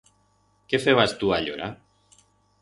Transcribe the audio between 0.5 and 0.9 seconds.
Qué